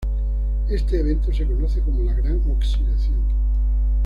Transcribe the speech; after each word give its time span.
Este 0.67 0.99
evento 0.99 1.31
se 1.31 1.45
conoce 1.45 1.79
como 1.81 2.01
la 2.01 2.15
Gran 2.15 2.41
oxidación. 2.49 3.19